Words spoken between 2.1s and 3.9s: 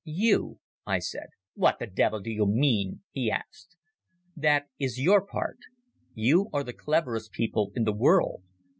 do you mean?" he asked.